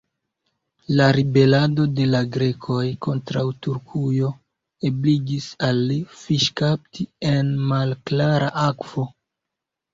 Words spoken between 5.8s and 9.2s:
li fiŝkapti en malklara akvo.